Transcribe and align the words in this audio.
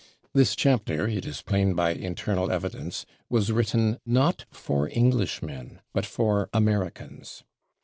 "This 0.33 0.55
chapter, 0.55 1.07
it 1.09 1.27
is 1.27 1.43
plain 1.43 1.75
by 1.75 1.91
internal 1.91 2.49
evidence, 2.51 3.05
was 3.29 3.51
written, 3.51 3.99
not 4.03 4.45
for 4.49 4.89
Englishmen, 4.89 5.79
but 5.93 6.07
for 6.07 6.49
Americans. 6.55 7.43